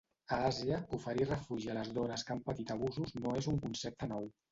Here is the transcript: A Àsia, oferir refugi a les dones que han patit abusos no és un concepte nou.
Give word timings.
A 0.35 0.37
Àsia, 0.45 0.77
oferir 0.97 1.27
refugi 1.27 1.69
a 1.73 1.75
les 1.79 1.91
dones 1.97 2.23
que 2.29 2.33
han 2.37 2.41
patit 2.47 2.73
abusos 2.77 3.13
no 3.19 3.35
és 3.43 3.51
un 3.53 3.61
concepte 3.67 4.09
nou. 4.15 4.27